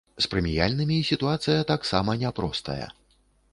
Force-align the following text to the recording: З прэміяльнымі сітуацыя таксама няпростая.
З 0.25 0.27
прэміяльнымі 0.31 0.97
сітуацыя 1.09 1.67
таксама 1.73 2.17
няпростая. 2.25 2.91